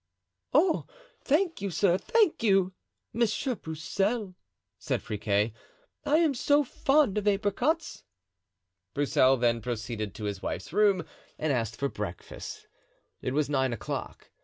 [0.51, 0.87] "Oh,
[1.23, 2.73] thank you, sir, thank you,
[3.13, 4.33] Monsieur Broussel,"
[4.79, 5.53] said Friquet;
[6.07, 8.03] "I am so fond of apricots!"
[8.95, 11.05] Broussel then proceeded to his wife's room
[11.37, 12.67] and asked for breakfast;
[13.21, 14.31] it was nine o'clock.